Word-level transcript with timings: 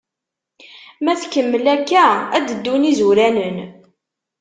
Ma 1.03 1.13
tkemmel 1.21 1.65
akka, 1.75 2.05
ad 2.35 2.43
d-ddun 2.47 2.87
izuranen. 2.91 3.57